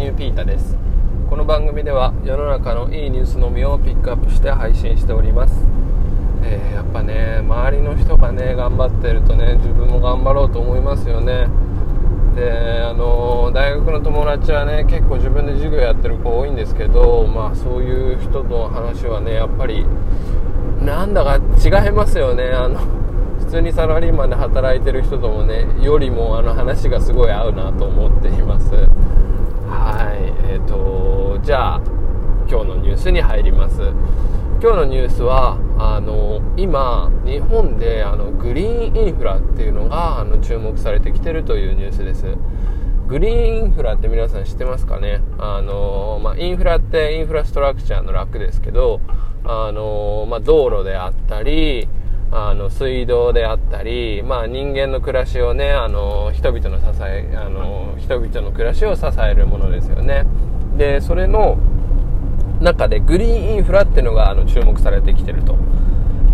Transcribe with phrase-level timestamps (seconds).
[0.00, 0.78] ニューピータです。
[1.28, 5.54] この番組では世の中のいいニュースのみをピックアップして配信しております、
[6.42, 11.48] えー、やっぱね周りの人がね頑張ってるとね自分も頑張ろうと思いますよね。
[12.34, 19.84] であの大学の友達はね結構自分で授業やってる子多いんですけどまあそういう人の話はねやっぱり
[20.82, 22.44] なんだか違いますよね。
[22.52, 22.80] あの
[23.40, 28.88] 普通にサラリーマンで働いてる人ともねよりもあの話がすごい合うなと思っています。
[29.70, 31.80] はいえっ、ー、とじゃあ
[32.48, 33.80] 今日のニュースに入ります。
[34.60, 42.26] 今日のニュースはあの今日本であのグリーンインフラっていうのがあの注目されてきてるというニュースです。
[43.06, 45.22] グリーンインフラって皆さん知ってますかね？
[45.38, 49.00] あの、まあ、インフラってインフラストラクチャーの楽ですけど
[49.44, 51.88] あの、まあ、道路であったり
[52.32, 60.24] あの水道であったり、まあ、人間の暮らしをねあの人々の支えあの人々の暮らしを支えるものですよね。
[60.76, 61.58] でそれの
[62.60, 65.54] 中でグリーンインフラっていうのがあの注目されてきてると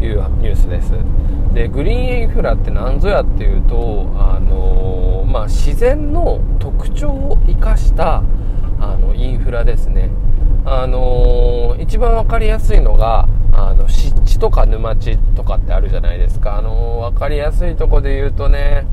[0.02, 0.92] いうニュースです。
[1.54, 8.22] でグリーンインフラって何ぞやっていうとあの、まあ、自然の特徴を生かした
[8.78, 10.10] あのインフラですね。
[10.66, 16.58] あの一番分かりやすいのがあの湿地とか沼地とかってあるじゃないですか。
[16.58, 18.86] あの分かりやすいとこで言うとね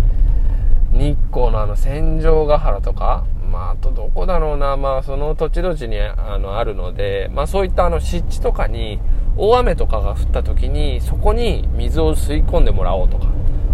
[0.92, 9.00] 日光のあの戦場ヶ原とかまあ、あとどこだろうな、まあ、その土地土地にあのあるので、まあ、そういったあの湿地とかに
[9.38, 13.28] 大雨とかが降った時にそこに水を吸い込んでもらおうとか。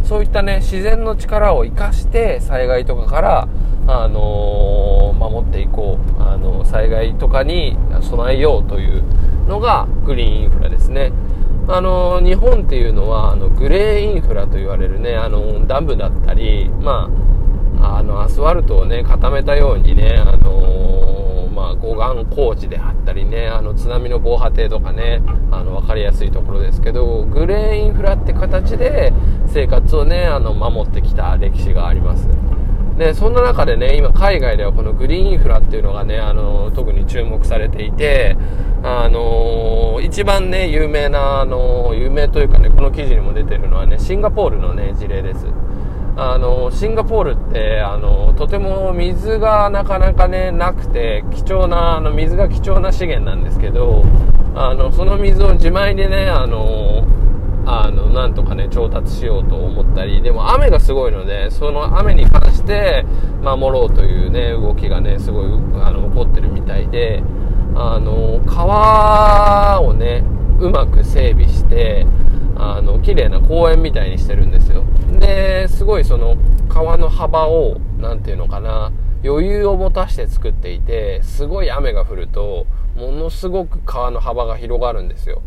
[0.03, 3.47] そういったね自然の力を生かして災害とかから
[3.85, 6.21] あのー、守っていこう。
[6.21, 9.03] あの災害とかに備えようという
[9.49, 11.11] のがグリーンインフラですね。
[11.67, 17.09] あの日本っていうのはあのグレーインフラと言われるねあのダムだったりま
[17.79, 29.13] ああのアスファルトをね固めたようにねあのー、まあ、護岸工事であったりねあの津波の防波堤とかねあの分かりやすいところですけどグレーインフラって形で
[29.47, 32.27] 生活をねあの守ってきた歴史があります。
[32.97, 38.35] でそんな中でね今海外ではこのグリーンインフラっていうのがねあの特に注目されていて
[38.83, 45.45] あの一番ね有名なあの有名というかねこの記事にも出てるのはねシンガポールのね事例です。
[46.21, 54.03] あのシンガポールってあのとても水がなかなかねなくて貴重なあの水が貴重な資源なんですけど
[54.53, 57.07] あのその水を自前でねあの
[57.65, 63.05] あのなんとかね調達しようと思ったりでも雨がすごいのでその雨に関して
[63.41, 65.45] 守ろうというね動きがねすごい
[65.81, 67.23] あの起こってるみたいで
[67.75, 70.23] あの川をね
[70.59, 72.05] うまく整備して
[72.55, 74.83] あの綺麗な公園みたいにしてるんですよ
[75.19, 76.35] ですごいその
[76.67, 78.91] 川の幅を何て言うのかな
[79.23, 82.65] 余裕を持たせて作っていてすごい雨が降ると
[82.95, 85.41] ものすごく川の幅が広がるんですよ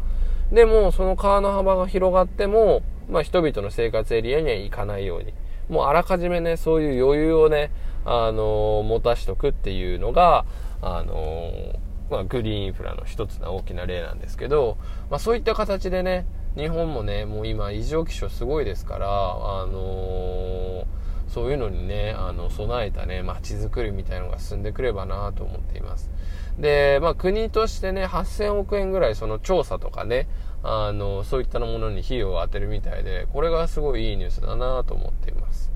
[0.53, 5.33] でも、その川の幅が広がっても、まあ、人々の生活エリアには行かないように。
[5.71, 7.71] もうあらかじめね、そういう余裕をね、
[8.05, 10.45] あの、持たしとくっていうのが、
[10.83, 11.77] あのー、
[12.13, 14.77] まあ、グリーンインフラの一つの大きな例なんですけど、
[15.11, 20.85] まあ、そういった形でね、日本もね、もう今異常気象すごいですから、あのー、
[21.29, 26.11] そういうのにね、あの、備えたね、街づくりみたいのが進んでくればなと思っています。
[26.59, 30.29] で、まあ、国としてね、8000億円ぐらいその調査とかね、
[30.63, 35.72] あの、そういったものに費用を当てるみたいで、これがすごいいいニュースだなと思っています。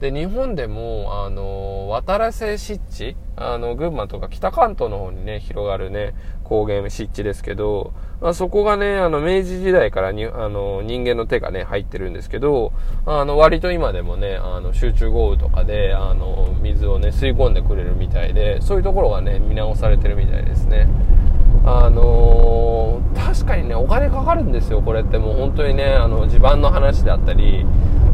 [0.00, 6.14] で、日本でも、あの、渡良瀬湿地、あの、群馬とか北関東の方にね、広がるね、
[6.44, 12.72] 高原湿地ですけど、まあ、そこがね、あの、明治時代からに、あの、人間の手がね、入ってるんですけど、
[13.06, 20.88] あの、割と今でもね、あの、集中豪雨とかで、あの、水をね、吸い込んでくれるみたいで、そういうところがね、見直されてるみたいですね。
[21.64, 27.64] あのー、確かにね、お金かかるんですよ、これってもう本当にね、あの、地盤の話であったり、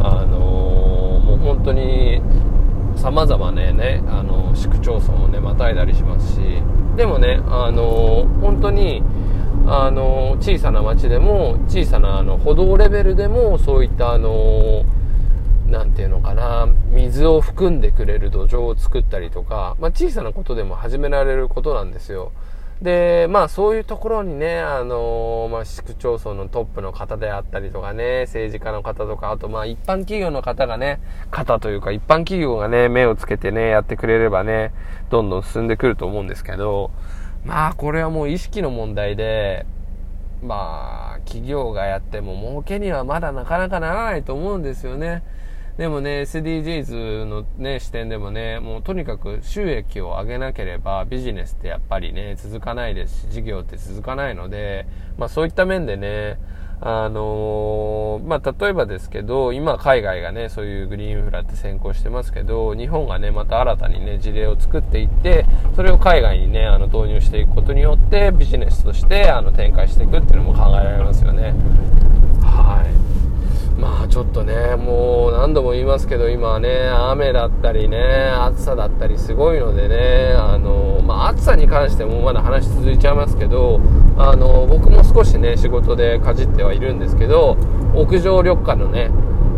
[0.00, 0.91] あのー
[1.24, 2.20] もう本当に
[2.96, 6.40] 様々ねねあの市区町村をねまたいだりしますし
[6.96, 9.02] でもねあの本当に
[9.66, 14.84] あの小さな町でも小さなあの歩道レベルでもそういったあの
[15.68, 22.32] 何て言うのかな水を含んでくれる土壌を作ったりとか、まあ、小さなことでも始められることなんですよ。
[22.82, 31.00] で、まあそういうところにね、あのー、まあ市区町村のトップの方であったりとかね、政治家の方とか、あとまあ一般企業の方がね、
[31.30, 34.72] 方というか一般企業がね、目をつけてね、やってくれればね、
[35.10, 36.90] どんどん進んでくると思うんですけど、
[37.44, 39.64] まあこれはもう意識の問題で、
[40.42, 45.22] まあ企業がやっても儲けにはまだなかなかならないと思うんですよね。
[45.78, 54.86] でもね、SDGs のね、視点でもね、もうとにかく収益を上げなければビジネスってやっぱりね、続かないですし、事業って続かないので、
[55.16, 56.38] まあそういった面でね、
[56.84, 65.46] あのー、まあ、例えばですけど、今海外がね、そういうグリーンインフラって先行してますけど、日本がね、また新たにね、事例を作っていって、
[65.76, 71.54] それを海外にね、あの、導入していくことによって、ビジネスとして、あの、展開していくっていうのも考えられますよね。
[72.42, 73.21] はい。
[73.78, 83.80] まあちょっとね、もう何度も言いますけど、今はね、雨だったりね、暑さだったりすごいのでね、あの、まあ暑さに関してもまだ話続いちゃいますけど、
[84.16, 87.56] あの、僕も少しね、仕事でかじってはいるんですけど、
[87.94, 89.10] 屋上緑化のね、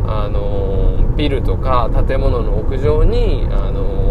[0.07, 4.04] あの、ビルとか建物の屋上に、あの、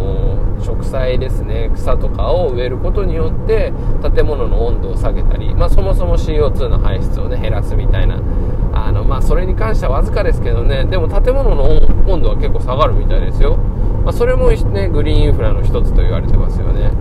[0.64, 3.74] 植栽ですね、草とかを植えることによって、
[4.16, 8.20] 建物の温度を下げたり、まあそもそも CO2 の排出をね、減らすみたいな、
[8.74, 11.64] あの、まあそれに関してはわずかですけどね、でも建物の
[12.08, 13.58] 温度は結構下がるみたいですよ。
[14.04, 16.92] まあそれもね、グリーンインフラの一つと言われてますよね。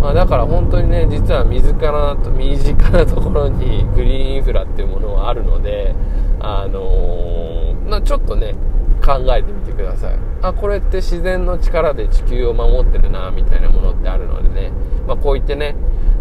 [0.00, 5.94] まあ、だから本当にね実は身近な身近なところに グリーンインフラっていうものはあるので、
[6.40, 8.54] あのー、まあ、ちょっとね
[9.00, 10.18] 考えてみてください。
[10.42, 14.72] あこれって自然の力で地球を守ってるなみたいなものってあるのでね、
[15.06, 15.76] まあ、こういってね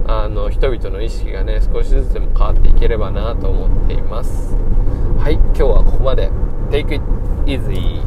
[0.07, 4.55] あの人々の意識がね少しずつでも変わっていければなと思っています。
[5.19, 6.31] はい今日はここまで。
[6.69, 7.01] Take it
[7.47, 7.99] easy